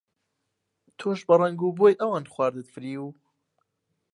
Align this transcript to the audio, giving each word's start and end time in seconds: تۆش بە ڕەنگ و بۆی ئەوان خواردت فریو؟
تۆش 0.97 1.19
بە 1.27 1.35
ڕەنگ 1.41 1.59
و 1.63 1.75
بۆی 1.77 1.99
ئەوان 2.01 2.25
خواردت 2.33 2.67
فریو؟ 2.73 3.07